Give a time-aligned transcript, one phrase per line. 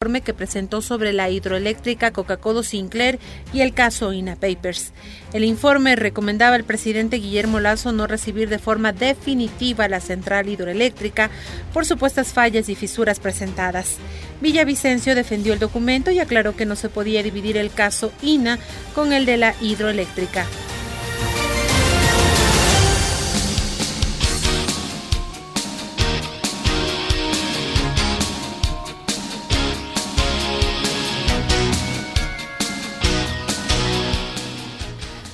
[0.00, 3.18] que presentó sobre la hidroeléctrica Coca-Cola Sinclair
[3.52, 4.94] y el caso INA Papers.
[5.34, 11.28] El informe recomendaba al presidente Guillermo Lazo no recibir de forma definitiva la central hidroeléctrica
[11.74, 13.98] por supuestas fallas y fisuras presentadas.
[14.40, 18.58] Villavicencio defendió el documento y aclaró que no se podía dividir el caso INA
[18.94, 20.46] con el de la hidroeléctrica.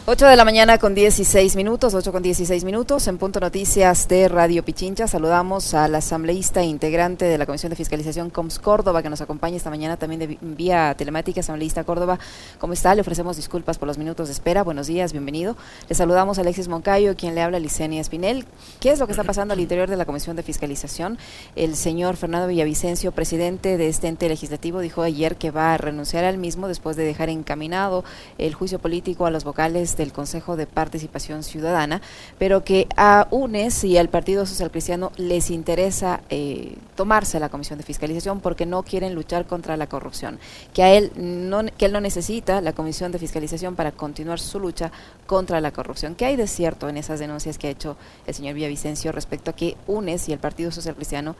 [0.09, 4.29] 8 de la mañana con 16 minutos, 8 con 16 minutos, en Punto Noticias de
[4.29, 5.09] Radio Pichincha.
[5.09, 9.69] Saludamos al asambleísta integrante de la Comisión de Fiscalización COMS Córdoba, que nos acompaña esta
[9.69, 11.41] mañana también de vía telemática.
[11.41, 12.21] Asambleísta Córdoba,
[12.61, 12.95] ¿cómo está?
[12.95, 14.63] Le ofrecemos disculpas por los minutos de espera.
[14.63, 15.57] Buenos días, bienvenido.
[15.89, 18.47] Le saludamos a Alexis Moncayo, quien le habla a Licenia Espinel.
[18.79, 21.19] ¿Qué es lo que está pasando al interior de la Comisión de Fiscalización?
[21.57, 26.25] El señor Fernando Villavicencio, presidente de este ente legislativo, dijo ayer que va a renunciar
[26.25, 28.05] al mismo después de dejar encaminado
[28.39, 32.03] el juicio político a los vocales del Consejo de Participación Ciudadana,
[32.39, 37.79] pero que a UNES y al Partido Social Cristiano les interesa eh, tomarse la Comisión
[37.79, 40.39] de Fiscalización porque no quieren luchar contra la corrupción,
[40.73, 44.61] que a él no, que él no necesita la Comisión de Fiscalización para continuar su
[44.61, 44.93] lucha
[45.27, 46.15] contra la corrupción.
[46.15, 49.57] ¿Qué hay de cierto en esas denuncias que ha hecho el señor Villavicencio respecto a
[49.57, 51.37] que UNES y el Partido Social Cristiano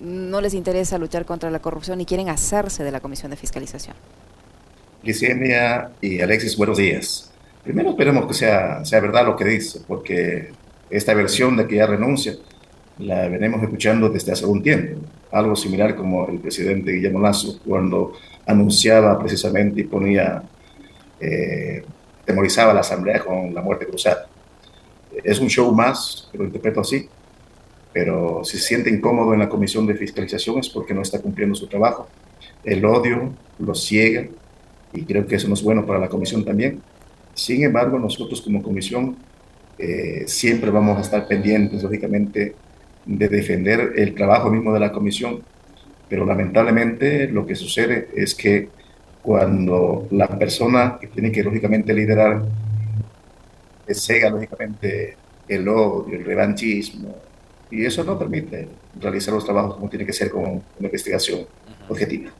[0.00, 3.94] no les interesa luchar contra la corrupción y quieren hacerse de la Comisión de Fiscalización?
[5.02, 7.29] Licenia y Alexis, buenos días.
[7.64, 10.50] Primero esperemos que sea, sea verdad lo que dice, porque
[10.88, 12.34] esta versión de que ya renuncia
[12.98, 15.00] la venimos escuchando desde hace algún tiempo.
[15.32, 18.12] Algo similar como el presidente Guillermo Lazo cuando
[18.46, 20.42] anunciaba precisamente y ponía,
[21.20, 21.84] eh,
[22.24, 24.26] temorizaba a la Asamblea con la muerte cruzada.
[25.22, 27.08] Es un show más, lo interpreto así,
[27.92, 31.54] pero si se siente incómodo en la comisión de fiscalización es porque no está cumpliendo
[31.54, 32.08] su trabajo.
[32.64, 34.26] El odio lo ciega
[34.92, 36.82] y creo que eso no es bueno para la comisión también.
[37.40, 39.16] Sin embargo, nosotros como comisión
[39.78, 42.54] eh, siempre vamos a estar pendientes, lógicamente,
[43.06, 45.42] de defender el trabajo mismo de la comisión,
[46.06, 48.68] pero lamentablemente lo que sucede es que
[49.22, 52.42] cuando la persona que tiene que, lógicamente, liderar,
[53.88, 55.16] cega, lógicamente,
[55.48, 57.16] el odio, el revanchismo,
[57.70, 58.68] y eso no permite
[59.00, 61.46] realizar los trabajos como tiene que ser con una investigación
[61.88, 62.32] objetiva.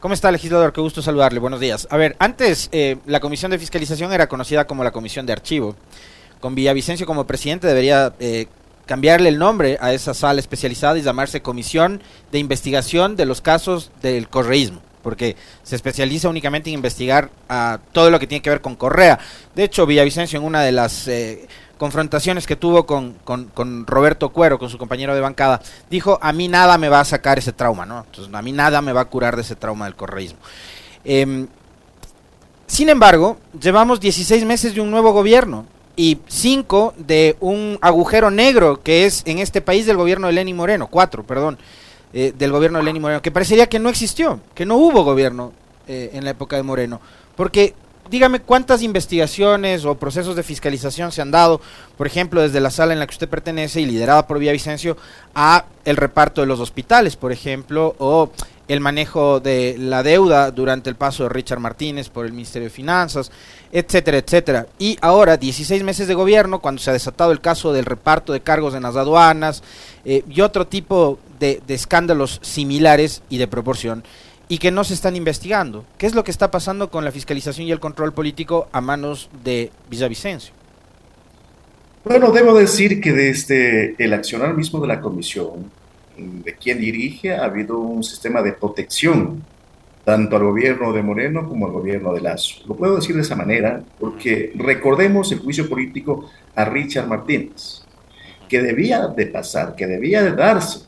[0.00, 0.72] ¿Cómo está, legislador?
[0.72, 1.40] Qué gusto saludarle.
[1.40, 1.86] Buenos días.
[1.90, 5.76] A ver, antes eh, la Comisión de Fiscalización era conocida como la Comisión de Archivo.
[6.40, 8.46] Con Villavicencio como presidente debería eh,
[8.86, 12.02] cambiarle el nombre a esa sala especializada y llamarse Comisión
[12.32, 18.10] de Investigación de los Casos del Correísmo porque se especializa únicamente en investigar a todo
[18.10, 19.18] lo que tiene que ver con Correa.
[19.54, 21.48] De hecho, Villavicencio en una de las eh,
[21.80, 26.46] confrontaciones que tuvo con, con, Roberto Cuero, con su compañero de bancada, dijo, a mí
[26.46, 28.04] nada me va a sacar ese trauma, ¿no?
[28.04, 30.38] Entonces, a mí nada me va a curar de ese trauma del correísmo.
[31.04, 31.48] Em,
[32.66, 35.64] sin embargo, llevamos 16 meses de un nuevo gobierno
[35.96, 40.56] y 5 de un agujero negro que es en este país del gobierno de Lenín
[40.56, 41.56] Moreno, 4, perdón,
[42.12, 45.54] eh, del gobierno de Lenín Moreno, que parecería que no existió, que no hubo gobierno
[45.88, 47.00] eh, en la época de Moreno,
[47.36, 47.74] porque
[48.10, 51.60] dígame cuántas investigaciones o procesos de fiscalización se han dado,
[51.96, 54.96] por ejemplo, desde la sala en la que usted pertenece y liderada por Villavicencio,
[55.34, 58.30] a el reparto de los hospitales, por ejemplo, o
[58.66, 62.74] el manejo de la deuda durante el paso de Richard Martínez por el Ministerio de
[62.74, 63.30] Finanzas,
[63.72, 64.66] etcétera, etcétera.
[64.78, 68.40] Y ahora, 16 meses de gobierno, cuando se ha desatado el caso del reparto de
[68.40, 69.62] cargos en las aduanas
[70.04, 74.04] eh, y otro tipo de escándalos similares y de proporción,
[74.50, 75.84] y que no se están investigando.
[75.96, 79.30] ¿Qué es lo que está pasando con la fiscalización y el control político a manos
[79.44, 80.52] de Villavicencio?
[82.04, 85.70] Bueno, debo decir que desde el accionar mismo de la comisión,
[86.16, 89.44] de quien dirige, ha habido un sistema de protección
[90.04, 92.56] tanto al gobierno de Moreno como al gobierno de Lazo.
[92.66, 97.82] Lo puedo decir de esa manera porque recordemos el juicio político a Richard Martínez,
[98.48, 100.80] que debía de pasar, que debía de darse.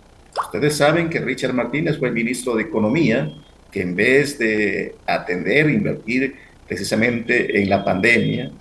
[0.46, 3.32] Ustedes saben que Richard Martínez fue el ministro de Economía
[3.72, 6.36] que en vez de atender, invertir
[6.69, 8.53] precisamente en la pandemia,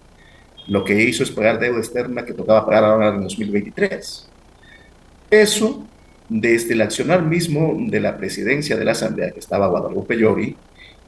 [0.67, 4.29] lo que hizo es pagar deuda externa que tocaba pagar ahora en 2023.
[5.29, 5.85] Eso,
[6.29, 10.55] desde el accionar mismo de la presidencia de la Asamblea, que estaba Guadalupe Llori,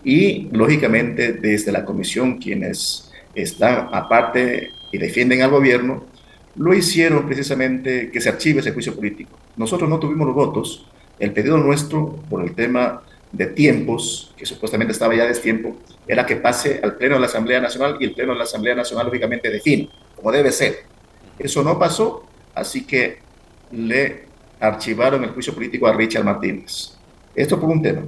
[0.03, 6.05] y lógicamente desde la comisión, quienes están aparte y defienden al gobierno,
[6.55, 9.39] lo hicieron precisamente que se archive ese juicio político.
[9.55, 10.85] Nosotros no tuvimos los votos.
[11.19, 13.01] El pedido nuestro por el tema
[13.33, 15.75] de tiempos, que supuestamente estaba ya de tiempo,
[16.07, 18.75] era que pase al Pleno de la Asamblea Nacional y el Pleno de la Asamblea
[18.75, 20.83] Nacional lógicamente define, como debe ser.
[21.39, 23.17] Eso no pasó, así que
[23.71, 24.25] le
[24.59, 26.95] archivaron el juicio político a Richard Martínez.
[27.35, 28.03] Esto por un tema.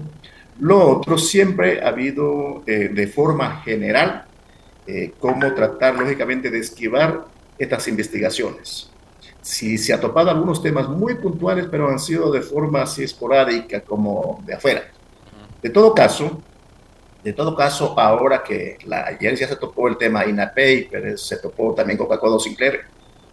[0.60, 4.26] Lo otro, siempre ha habido eh, de forma general
[4.86, 7.26] eh, cómo tratar, lógicamente, de esquivar
[7.58, 8.92] estas investigaciones.
[9.42, 13.82] Si se ha topado algunos temas muy puntuales, pero han sido de forma así esporádica,
[13.82, 14.84] como de afuera.
[15.66, 16.44] De todo caso,
[17.24, 21.74] de todo caso, ahora que la, ya se topó el tema INAPEI, pero se topó
[21.74, 22.82] también Coca-Cola Sinclair,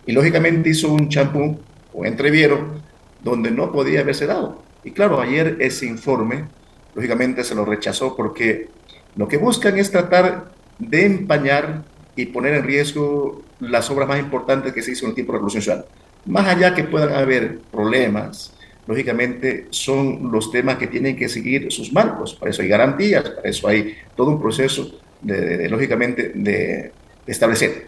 [0.06, 1.60] y lógicamente hizo un champú
[1.92, 2.80] o entreviero
[3.22, 4.62] donde no podía haberse dado.
[4.82, 6.46] Y claro, ayer ese informe,
[6.94, 8.70] lógicamente se lo rechazó porque
[9.14, 11.82] lo que buscan es tratar de empañar
[12.16, 15.34] y poner en riesgo las obras más importantes que se hizo en el tiempo de
[15.34, 15.86] la Revolución Ciudadana.
[16.24, 18.51] Más allá que puedan haber problemas,
[18.86, 22.34] lógicamente son los temas que tienen que seguir sus marcos.
[22.34, 26.92] Para eso hay garantías, para eso hay todo un proceso, de, lógicamente, de,
[27.26, 27.86] establecer.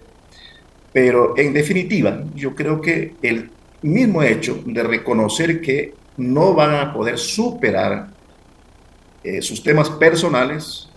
[0.93, 3.51] Pero en definitiva, yo creo que el
[3.83, 8.09] mismo hecho de reconocer que no van a poder superar
[9.25, 10.89] eh, sus temas personales,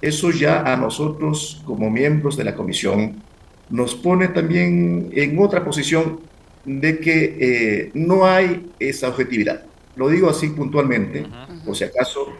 [0.00, 3.20] eso ya a nosotros como miembros de la comisión
[3.68, 6.20] nos pone también en otra posición
[6.66, 9.62] de que eh, no hay esa objetividad.
[9.94, 11.24] Lo digo así puntualmente,
[11.64, 12.32] por si acaso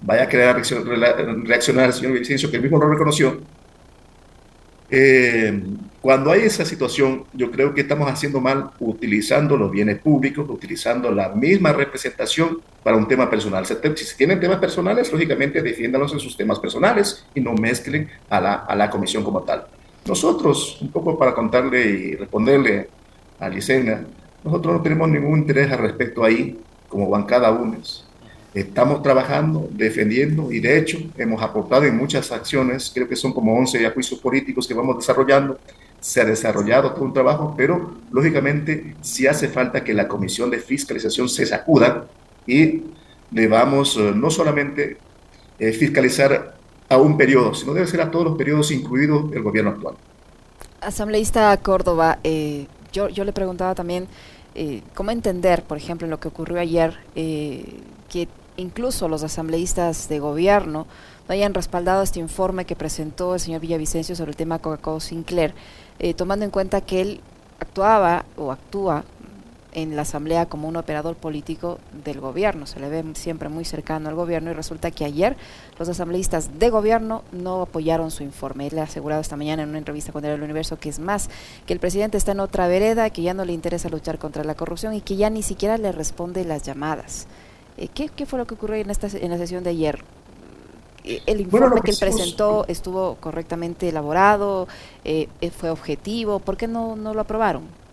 [0.00, 0.54] vaya a querer
[1.44, 3.40] reaccionar, el señor Vicencio, que él mismo lo reconoció.
[4.90, 5.62] Eh,
[6.00, 11.10] cuando hay esa situación, yo creo que estamos haciendo mal utilizando los bienes públicos, utilizando
[11.10, 13.66] la misma representación para un tema personal.
[13.66, 13.74] Si
[14.16, 18.76] tienen temas personales, lógicamente defiéndalos en sus temas personales y no mezclen a la, a
[18.76, 19.66] la comisión como tal.
[20.06, 22.88] Nosotros, un poco para contarle y responderle
[23.44, 24.04] a Licena,
[24.42, 26.58] nosotros no tenemos ningún interés al respecto ahí,
[26.88, 28.04] como bancada UNES.
[28.54, 33.56] Estamos trabajando, defendiendo y de hecho hemos aportado en muchas acciones, creo que son como
[33.58, 35.58] 11 juicios políticos que vamos desarrollando.
[36.00, 40.58] Se ha desarrollado todo un trabajo, pero lógicamente sí hace falta que la Comisión de
[40.58, 42.06] Fiscalización se sacuda
[42.46, 42.82] y
[43.30, 44.98] debamos eh, no solamente
[45.58, 46.54] eh, fiscalizar
[46.88, 49.96] a un periodo, sino debe ser a todos los periodos, incluido el gobierno actual.
[50.80, 54.08] Asambleísta Córdoba, eh, yo, yo le preguntaba también
[54.54, 60.20] eh, cómo entender, por ejemplo, lo que ocurrió ayer, eh, que incluso los asambleístas de
[60.20, 60.86] gobierno
[61.28, 65.54] no hayan respaldado este informe que presentó el señor Villavicencio sobre el tema Coca-Cola Sinclair,
[65.98, 67.20] eh, tomando en cuenta que él
[67.58, 69.04] actuaba o actúa
[69.74, 72.66] en la Asamblea como un operador político del gobierno.
[72.66, 75.36] Se le ve siempre muy cercano al gobierno y resulta que ayer
[75.78, 78.68] los asambleístas de gobierno no apoyaron su informe.
[78.68, 81.28] Él ha asegurado esta mañana en una entrevista con el Universo que es más,
[81.66, 84.54] que el presidente está en otra vereda, que ya no le interesa luchar contra la
[84.54, 87.26] corrupción y que ya ni siquiera le responde las llamadas.
[87.76, 90.04] Eh, ¿qué, fue lo que ocurrió en, esta, en la sesión de ayer?
[91.02, 94.68] Eh, el informe que, él presentó estuvo correctamente elaborado,
[95.04, 97.83] eh, fue objetivo, ¿por qué no, no lo aprobaron?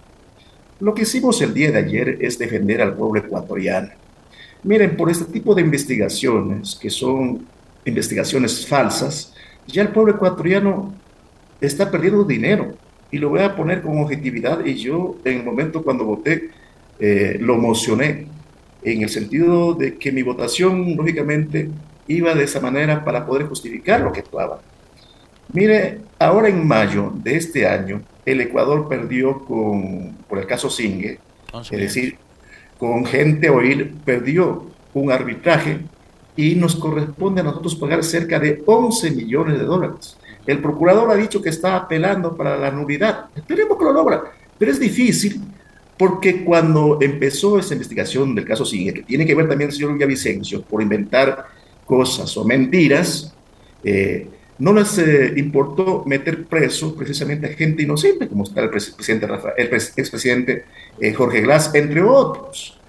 [0.82, 3.90] Lo que hicimos el día de ayer es defender al pueblo ecuatoriano.
[4.64, 7.46] Miren, por este tipo de investigaciones, que son
[7.86, 9.32] investigaciones falsas,
[9.68, 10.92] ya el pueblo ecuatoriano
[11.62, 12.74] está perdiendo dinero.
[13.12, 14.66] Y lo voy a poner con objetividad.
[14.66, 16.50] Y yo, en el momento cuando voté,
[17.00, 18.26] eh, lo emocioné,
[18.82, 21.70] en el sentido de que mi votación, lógicamente,
[22.08, 24.62] iba de esa manera para poder justificar lo que actuaba.
[25.54, 31.20] Mire, ahora en mayo de este año, el Ecuador perdió con, por el caso Singue,
[31.54, 32.18] es decir,
[32.78, 35.80] con gente oír, perdió un arbitraje
[36.36, 40.18] y nos corresponde a nosotros pagar cerca de 11 millones de dólares.
[40.46, 43.26] El procurador ha dicho que está apelando para la nulidad.
[43.36, 44.24] Esperemos que lo logra,
[44.58, 45.42] pero es difícil
[45.98, 49.94] porque cuando empezó esa investigación del caso Singue, que tiene que ver también el señor
[49.94, 51.46] Villavicencio por inventar
[51.86, 53.36] cosas o mentiras,
[53.84, 54.28] eh,
[54.60, 59.28] no les eh, importó meter preso precisamente a gente inocente, como está el presidente
[59.58, 60.66] el expresidente
[61.00, 62.80] eh, Jorge Glass, entre otros.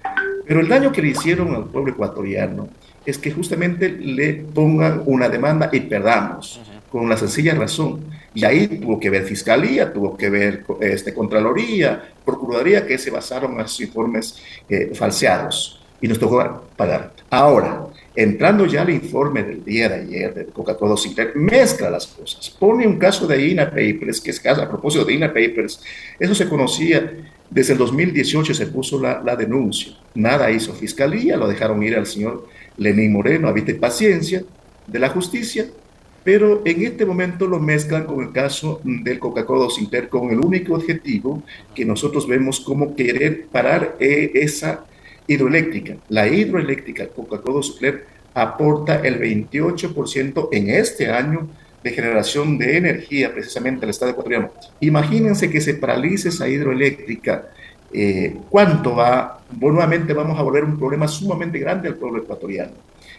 [0.45, 2.69] Pero el daño que le hicieron al pueblo ecuatoriano
[3.05, 8.01] es que justamente le pongan una demanda y perdamos, con la sencilla razón.
[8.33, 13.59] Y ahí tuvo que ver Fiscalía, tuvo que ver este, Contraloría, Procuraduría, que se basaron
[13.59, 14.37] en sus informes
[14.69, 15.83] eh, falseados.
[16.01, 17.13] Y nos tocó pagar.
[17.29, 22.49] Ahora, entrando ya al informe del día de ayer de Coca-Cola Sinclair, mezcla las cosas.
[22.49, 25.81] Pone un caso de INA Papers, que es caso, a propósito de INA Papers,
[26.19, 27.11] eso se conocía
[27.49, 29.93] desde el 2018, se puso la, la denuncia.
[30.13, 34.43] Nada hizo Fiscalía, lo dejaron ir al señor Lenín Moreno, habite paciencia
[34.87, 35.67] de la justicia,
[36.23, 40.75] pero en este momento lo mezclan con el caso del Coca-Cola Sinclair con el único
[40.75, 41.43] objetivo
[41.75, 44.85] que nosotros vemos como querer parar eh, esa
[45.27, 45.97] hidroeléctrica.
[46.09, 51.47] La hidroeléctrica Coca-Cola Sinclair aporta el 28% en este año
[51.83, 54.51] de generación de energía precisamente al Estado ecuatoriano.
[54.79, 57.49] Imagínense que se paralice esa hidroeléctrica
[57.95, 62.71] eh, cuánto va, nuevamente vamos a volver un problema sumamente grande al pueblo ecuatoriano.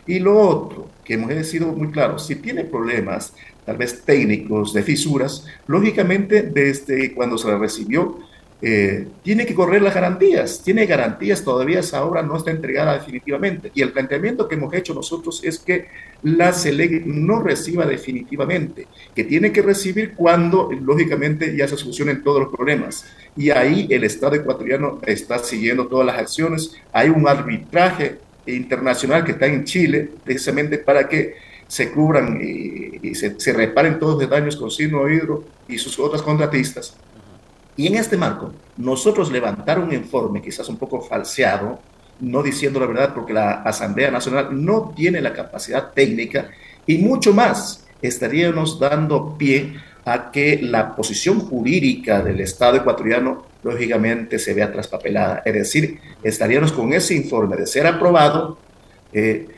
[0.06, 3.34] Y lo otro, que hemos sido muy claros, si tiene problemas,
[3.64, 8.18] tal vez técnicos, de fisuras, lógicamente desde cuando se recibió,
[8.62, 13.70] eh, tiene que correr las garantías, tiene garantías, todavía esa obra no está entregada definitivamente.
[13.74, 15.88] Y el planteamiento que hemos hecho nosotros es que
[16.22, 22.40] la SELEC no reciba definitivamente, que tiene que recibir cuando, lógicamente, ya se solucionen todos
[22.40, 23.04] los problemas.
[23.36, 26.76] Y ahí el Estado ecuatoriano está siguiendo todas las acciones.
[26.92, 31.34] Hay un arbitraje internacional que está en Chile, precisamente para que
[31.66, 36.96] se cubran y, se, reparen todos los daños con Sino Hidro y sus otras contratistas.
[37.76, 41.80] Y en este marco, nosotros levantar un informe quizás un poco falseado,
[42.20, 46.50] no diciendo la verdad porque la Asamblea Nacional no tiene la capacidad técnica
[46.86, 54.38] y mucho más estaríamos dando pie a que la posición jurídica del Estado ecuatoriano lógicamente
[54.38, 55.42] se vea traspapelada.
[55.44, 58.58] Es decir, estaríamos con ese informe de ser aprobado,
[59.12, 59.48] eh,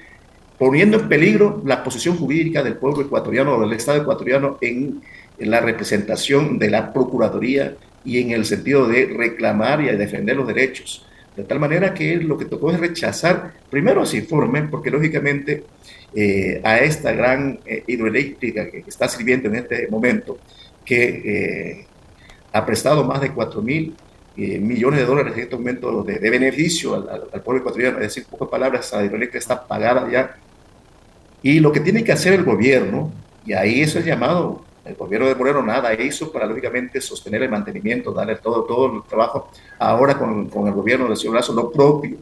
[0.59, 5.03] poniendo en peligro la posición jurídica del pueblo ecuatoriano o del Estado ecuatoriano en,
[5.39, 11.05] la representación de la Procuraduría y en el sentido de reclamar y defender los derechos.
[11.37, 15.65] De tal manera que lo que tocó es rechazar primero ese informe, porque lógicamente
[16.15, 20.39] eh, a esta gran eh, hidroeléctrica que está sirviendo en este momento,
[20.85, 21.85] que
[22.53, 23.95] ha prestado más de 4 mil
[24.39, 28.49] eh, millones de dólares en este momento de, beneficio al, pueblo ecuatoriano, es decir, pocas
[28.49, 30.37] palabras, la hidroeléctrica está pagada ya.
[31.43, 33.13] Y lo que tiene que hacer el gobierno,
[33.47, 37.51] y ahí es el llamado, el gobierno de Moreno nada hizo para lógicamente sostener el
[37.51, 41.71] mantenimiento, darle todo, todo el trabajo ahora con, con el gobierno del señor Lazo, lo
[41.71, 42.17] propio.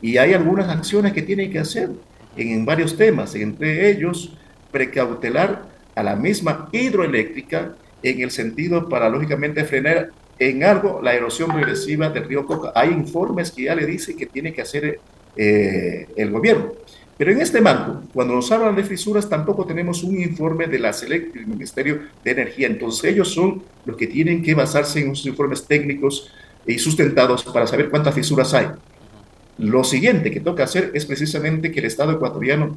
[0.00, 1.90] Y hay algunas acciones que tiene que hacer
[2.36, 4.36] en, en varios temas, entre ellos
[4.70, 5.62] precautelar
[5.94, 12.08] a la misma hidroeléctrica en el sentido para lógicamente frenar en algo la erosión regresiva
[12.10, 12.72] del río Coca.
[12.74, 15.00] Hay informes que ya le dicen que tiene que hacer
[15.36, 16.72] eh, el gobierno.
[17.16, 20.92] Pero en este marco, cuando nos hablan de fisuras, tampoco tenemos un informe de la
[20.92, 22.66] SELEC, del Ministerio de Energía.
[22.66, 26.32] Entonces ellos son los que tienen que basarse en unos informes técnicos
[26.66, 28.66] y sustentados para saber cuántas fisuras hay.
[29.58, 32.76] Lo siguiente que toca hacer es precisamente que el Estado ecuatoriano,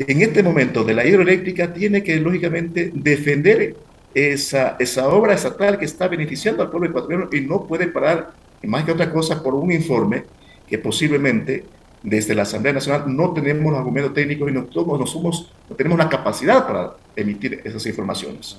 [0.00, 3.76] en este momento de la hidroeléctrica, tiene que lógicamente defender
[4.14, 8.32] esa, esa obra estatal que está beneficiando al pueblo ecuatoriano y no puede parar,
[8.64, 10.24] más que otra cosa, por un informe
[10.66, 11.64] que posiblemente
[12.02, 15.98] desde la Asamblea Nacional no tenemos los argumentos técnicos y no, no, somos, no tenemos
[15.98, 18.56] la capacidad para emitir esas informaciones.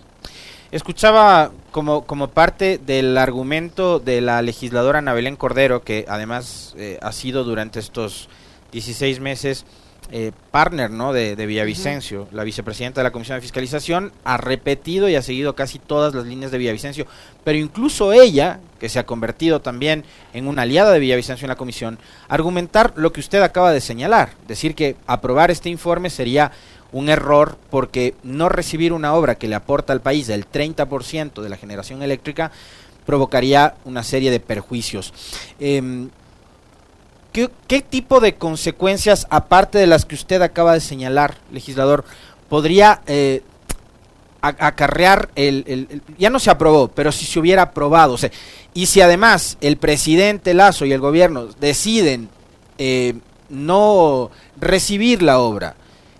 [0.72, 6.98] Escuchaba como, como parte del argumento de la legisladora Ana Belén Cordero, que además eh,
[7.02, 8.28] ha sido durante estos
[8.72, 9.66] 16 meses
[10.12, 11.14] eh, partner ¿no?
[11.14, 15.80] de, Villavicencio, la vicepresidenta de la Comisión de Fiscalización, ha repetido y ha seguido casi
[15.80, 17.08] todas las líneas de Villavicencio,
[17.44, 21.56] pero incluso ella, que se ha convertido también en una aliada de Villavicencio en la
[21.56, 26.52] comisión, argumentar lo que usted acaba de señalar, decir que aprobar este informe sería
[26.92, 31.50] un error porque no recibir una obra que le aporta al país el 30% de
[31.50, 32.52] la generación eléctrica
[33.06, 35.14] provocaría una serie de perjuicios.
[35.60, 36.10] Em,
[37.34, 42.06] ¿Qué, tipo de consecuencias, aparte de las que usted acaba de señalar, legislador,
[42.48, 43.42] podría eh,
[44.42, 48.18] acarrear el, Ya no se aprobó, pero si se hubiera aprobado,
[48.76, 52.30] y si además el presidente Lazo y el gobierno deciden
[52.78, 53.16] eh,
[53.50, 55.76] no recibir la obra,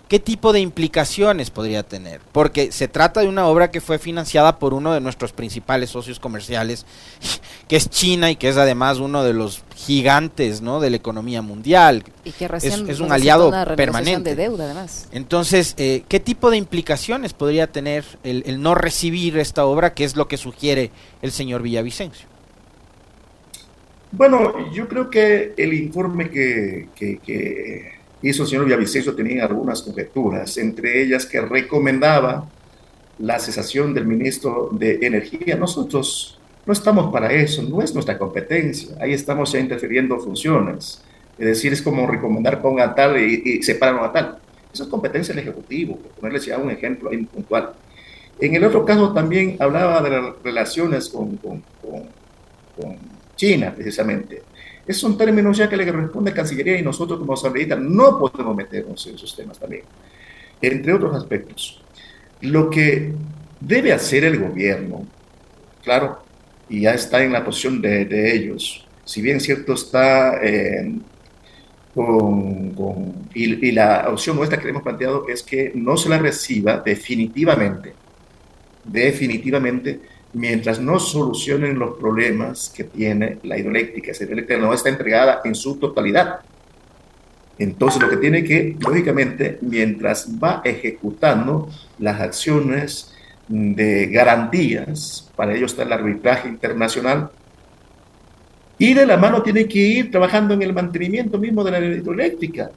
[0.08, 2.20] ¿qué tipo de implicaciones podría tener?
[2.32, 6.20] Porque se trata de una obra que fue financiada por uno de nuestros principales socios
[6.20, 6.86] comerciales,
[7.68, 10.80] que es China y que es además uno de los gigantes ¿no?
[10.80, 12.04] de la economía mundial.
[12.24, 14.30] Y que recién es, un aliado permanente.
[14.30, 15.08] de deuda además.
[15.12, 20.16] Entonces, eh, ¿qué tipo de implicaciones podría tener el, no recibir esta obra, que es
[20.16, 20.90] lo que sugiere
[21.22, 22.28] el señor Villavicencio?
[24.12, 27.93] Bueno, yo creo que el informe que
[28.28, 32.48] hizo el señor Villavicencio tenía algunas conjeturas, entre ellas que recomendaba
[33.18, 35.56] la cesación del ministro de Energía.
[35.56, 38.96] Nosotros no estamos para eso, no es nuestra competencia.
[39.00, 41.02] Ahí estamos ya interfiriendo funciones.
[41.38, 44.38] Es decir, es como recomendar ponga tal y, y separan a tal.
[44.72, 47.74] Eso es competencia del Ejecutivo, por ponerles ya un ejemplo ahí puntual.
[48.40, 52.96] En el otro caso también hablaba de las relaciones con, con, con
[53.36, 54.42] China, precisamente.
[54.86, 58.54] Esos son términos ya que le corresponde a Cancillería y nosotros como asambleístas no podemos
[58.54, 59.82] meternos en esos temas también,
[60.60, 61.82] entre otros aspectos.
[62.42, 63.12] Lo que
[63.60, 65.06] debe hacer el gobierno,
[65.82, 66.22] claro,
[66.68, 70.98] y ya está en la posición de, ellos, si bien cierto está eh,
[71.94, 72.74] con,
[73.34, 77.94] y, y, la opción nuestra que hemos planteado es que no se la reciba definitivamente,
[78.84, 80.00] definitivamente
[80.34, 84.10] mientras no solucionen los problemas que tiene la hidroeléctrica.
[84.10, 86.40] Esa hidroeléctrica no está entregada en su totalidad.
[87.58, 93.14] Entonces, lo que tiene que, lógicamente, mientras va ejecutando las acciones
[93.48, 97.30] de garantías, para ello está el arbitraje internacional,
[98.76, 102.70] y de la mano tiene que ir trabajando en el mantenimiento mismo de la hidroeléctrica,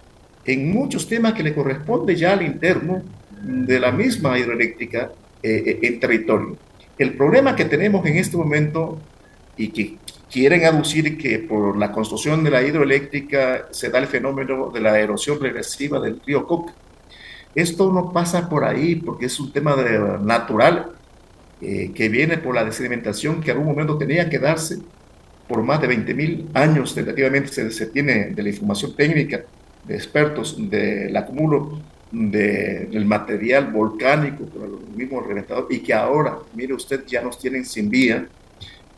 [0.46, 3.02] en muchos temas que le corresponde ya al interno
[3.42, 5.12] de la misma hidroeléctrica
[5.42, 6.67] eh, eh, en territorio.
[6.98, 9.00] El problema que tenemos en este momento
[9.56, 9.98] y que
[10.32, 15.00] quieren aducir que por la construcción de la hidroeléctrica se da el fenómeno de la
[15.00, 16.74] erosión regresiva del río Coca.
[17.56, 19.76] Esto no pasa por ahí porque es un tema
[20.22, 20.92] natural
[21.62, 24.78] eh, que viene por la desedimentación que en algún momento tenía que darse
[25.48, 29.42] por más de 20.000 años tentativamente se, se, tiene de la información técnica
[29.86, 31.80] de expertos del acumulo
[32.12, 37.38] de, del material volcánico por los mismos reventadores y que ahora, mire usted, ya nos
[37.38, 38.28] tienen sin vía,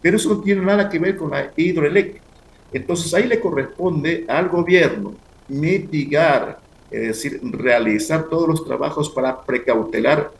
[0.02, 2.26] pero eso no tiene nada que ver con la hidroeléctrica.
[2.72, 5.16] Entonces ahí le corresponde al gobierno
[5.48, 6.60] mitigar,
[6.92, 10.32] es decir, realizar todos los trabajos para precautelar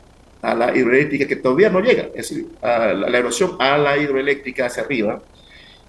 [0.42, 4.66] a la hidroeléctrica que todavía no llega, es decir, a la, erosión a la hidroeléctrica
[4.66, 5.20] hacia arriba,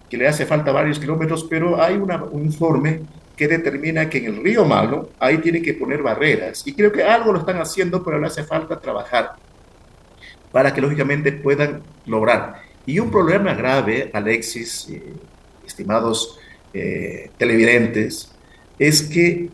[0.10, 3.02] que le hace falta varios kilómetros, pero hay un informe
[3.36, 6.64] que determina que en el río Malo ahí tienen que poner barreras.
[6.66, 9.32] Y creo que algo lo están haciendo, pero le hace falta trabajar
[10.52, 12.62] para que lógicamente puedan lograr.
[12.86, 15.14] Y un problema grave, Alexis, eh,
[15.66, 16.38] estimados
[16.74, 18.32] eh, televidentes,
[18.78, 19.50] es que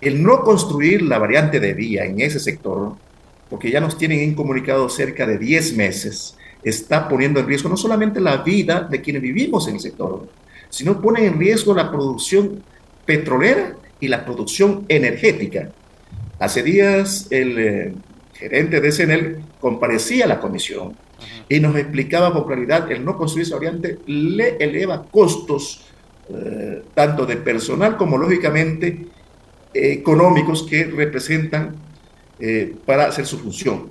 [0.00, 2.96] el no construir la variante de vía en ese sector,
[3.48, 8.20] porque ya nos tienen incomunicado cerca de 10 meses, está poniendo en riesgo no solamente
[8.20, 10.28] la vida de quienes vivimos en el sector,
[10.68, 12.62] sino pone en riesgo la producción
[13.10, 15.72] petrolera y la producción energética.
[16.38, 17.92] Hace días el eh,
[18.34, 20.94] gerente de CNL comparecía a la comisión
[21.48, 25.86] y nos explicaba con claridad el no construir esa variante le eleva costos
[26.28, 29.06] eh, tanto de personal como lógicamente
[29.74, 31.74] económicos que representan
[32.38, 33.88] eh, para hacer su función.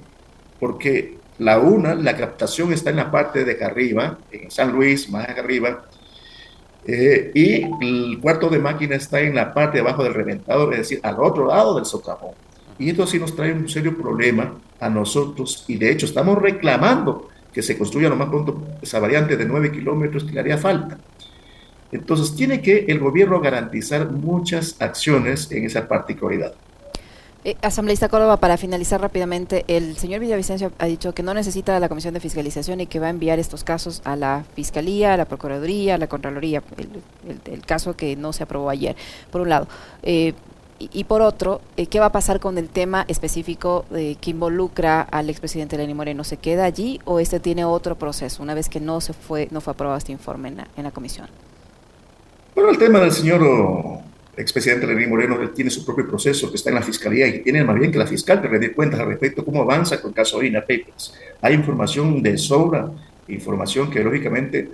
[0.61, 5.09] Porque la una, la captación está en la parte de acá arriba, en San Luis,
[5.09, 5.89] más acá arriba,
[6.85, 10.79] eh, y el cuarto de máquina está en la parte de abajo del reventador, es
[10.79, 12.33] decir, al otro lado del socavón.
[12.77, 17.29] Y esto sí nos trae un serio problema a nosotros, y de hecho estamos reclamando
[17.53, 20.97] que se construya lo más pronto esa variante de 9 kilómetros que le haría falta.
[21.91, 26.53] Entonces, tiene que el gobierno garantizar muchas acciones en esa particularidad.
[27.45, 31.87] Eh, asambleísta Córdoba, para finalizar rápidamente, el señor Villavicencio ha dicho que no necesita la
[31.87, 35.23] Comisión de Fiscalización y que va a enviar estos casos a la Fiscalía, a la
[35.23, 36.61] Procuraduría, a la Contraloría,
[37.45, 38.97] el, caso que no se aprobó ayer,
[39.31, 39.67] por un lado.
[40.03, 40.33] Eh,
[40.79, 45.29] y, por otro, eh, ¿qué va a pasar con el tema específico que involucra al
[45.29, 46.23] expresidente Lenín Moreno?
[46.23, 49.59] ¿Se queda allí o este tiene otro proceso una vez que no se fue, no
[49.59, 51.27] fue aprobado este informe en la comisión?
[52.55, 53.41] Bueno, el tema del señor
[54.41, 57.77] expresidente Lenín Moreno tiene su propio proceso que está en la fiscalía y tiene más
[57.77, 60.61] bien que la fiscal que dé cuentas al respecto cómo avanza con el caso INA
[60.61, 61.13] Papers.
[61.41, 62.89] Hay información de sobra,
[63.27, 64.69] información que lógicamente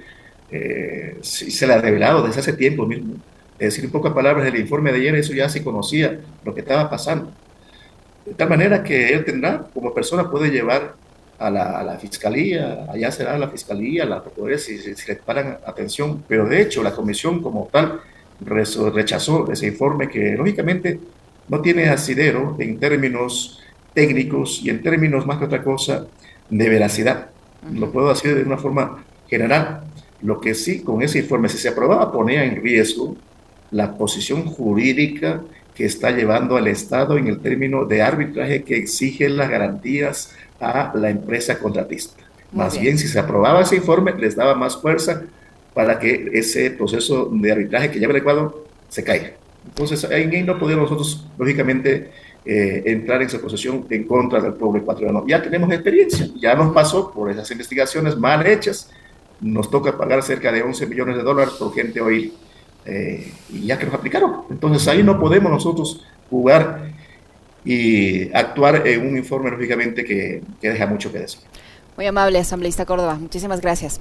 [0.52, 3.16] eh, se la ha revelado desde hace tiempo mismo.
[3.58, 6.62] Es decir, en pocas palabras, el informe de ayer eso ya se conocía lo que
[6.62, 7.32] estaba pasando.
[8.26, 10.96] De tal manera que él tendrá, como persona, puede llevar
[11.40, 15.58] a la, a la fiscalía, allá será la fiscalía, la procuraduría, si, si le paran
[15.66, 18.02] atención, pero de hecho la comisión como tal
[18.42, 21.00] rechazó ese informe que lógicamente
[21.48, 23.62] no tiene asidero en términos
[23.94, 26.08] técnicos y en términos más que otra cosa
[26.50, 27.30] de veracidad.
[27.72, 29.84] Lo puedo decir de una forma general.
[30.22, 33.16] Lo que sí, con ese informe, si se aprobaba, ponía en riesgo
[33.72, 35.42] la posición jurídica
[35.74, 40.94] que está llevando al Estado en el término de arbitraje que exige las garantías a
[40.96, 42.24] la empresa contratista.
[42.52, 42.84] más bien.
[42.84, 45.24] bien, si se aprobaba ese informe, les daba más fuerza
[45.76, 49.34] para que ese proceso de arbitraje que lleva el Ecuador se caiga.
[49.68, 52.12] Entonces, ahí no podemos nosotros, lógicamente,
[52.46, 55.26] eh, entrar en esa posición en contra del pueblo ecuatoriano.
[55.28, 58.90] Ya tenemos experiencia, ya nos pasó por esas investigaciones mal hechas,
[59.42, 62.32] nos toca pagar cerca de 11 millones de dólares por gente oír,
[62.86, 64.44] eh, y ya que nos aplicaron.
[64.50, 66.90] Entonces, ahí no podemos nosotros jugar
[67.66, 71.42] y actuar en un informe, lógicamente, que, que deja mucho que decir.
[71.98, 73.16] Muy amable, asambleísta Córdoba.
[73.16, 74.00] Muchísimas gracias.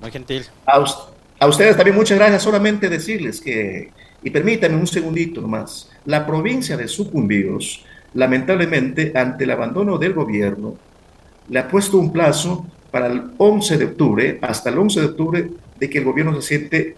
[0.00, 0.44] Muy gentil.
[0.66, 2.42] A, ustedes también muchas gracias.
[2.42, 3.90] Solamente decirles que,
[4.22, 7.84] y permítanme un segundito nomás, la provincia de Sucumbíos,
[8.14, 10.76] lamentablemente, ante el abandono del gobierno,
[11.48, 15.50] le ha puesto un plazo para el 11 de octubre, hasta el 11 de octubre,
[15.78, 16.96] de que el gobierno se siente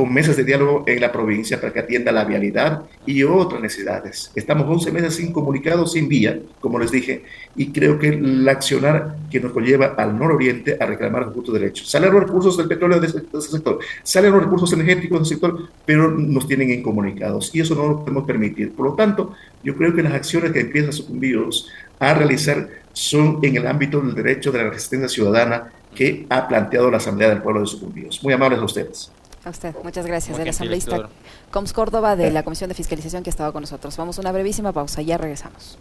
[0.00, 4.32] con mesas de diálogo en la provincia para que atienda la vialidad y otras necesidades.
[4.34, 7.22] Estamos 11 meses sin comunicado, sin vía, como les dije,
[7.54, 11.90] y creo que la accionar que nos conlleva al nororiente a reclamar justos derechos.
[11.90, 16.10] Salen los recursos del petróleo de ese, sector, salen los recursos energéticos del sector, pero
[16.10, 18.72] nos tienen incomunicados y eso no lo podemos permitir.
[18.72, 23.58] Por lo tanto, yo creo que las acciones que empiezan sucumbidos a realizar son en
[23.58, 27.60] el ámbito del derecho de la resistencia ciudadana que ha planteado la Asamblea del Pueblo
[27.60, 28.22] de Sucumbidos.
[28.22, 29.12] Muy amables a ustedes.
[29.50, 30.38] A usted, muchas gracias.
[30.38, 31.08] Muy el asambleísta.
[31.50, 33.96] Coms Córdoba de la Comisión de Fiscalización que estaba con nosotros.
[33.96, 35.76] Vamos a una brevísima pausa, ya regresamos.